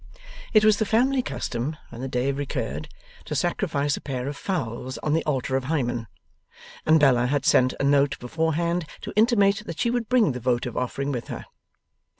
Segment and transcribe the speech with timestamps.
[0.51, 2.89] It was the family custom when the day recurred,
[3.25, 6.07] to sacrifice a pair of fowls on the altar of Hymen;
[6.87, 10.75] and Bella had sent a note beforehand, to intimate that she would bring the votive
[10.75, 11.45] offering with her.